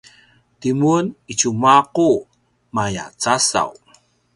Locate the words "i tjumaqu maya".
1.31-3.05